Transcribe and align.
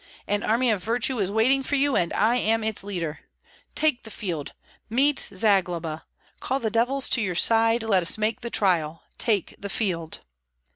An 0.25 0.41
army 0.41 0.71
of 0.71 0.83
virtue 0.83 1.19
is 1.19 1.29
waiting 1.29 1.61
for 1.61 1.75
you, 1.75 1.95
and 1.95 2.11
I 2.13 2.35
am 2.37 2.63
its 2.63 2.83
leader. 2.83 3.19
Take 3.75 4.01
the 4.03 4.09
field! 4.09 4.53
Meet 4.89 5.29
Zagloba! 5.31 6.05
Call 6.39 6.59
the 6.59 6.71
devils 6.71 7.07
to 7.09 7.21
your 7.21 7.35
side; 7.35 7.83
let 7.83 8.01
us 8.01 8.17
make 8.17 8.41
the 8.41 8.49
trial! 8.49 9.03
Take 9.19 9.53
the 9.59 9.69
field!" 9.69 10.21